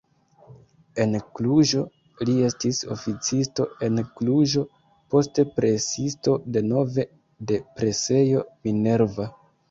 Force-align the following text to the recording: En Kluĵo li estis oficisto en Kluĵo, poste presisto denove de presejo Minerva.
En 1.03 1.11
Kluĵo 1.39 1.81
li 2.29 2.33
estis 2.45 2.79
oficisto 2.95 3.65
en 3.87 3.99
Kluĵo, 4.19 4.63
poste 5.15 5.45
presisto 5.59 6.33
denove 6.57 7.05
de 7.51 7.59
presejo 7.77 8.43
Minerva. 8.69 9.29